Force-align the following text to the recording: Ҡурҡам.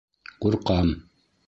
Ҡурҡам. 0.45 0.91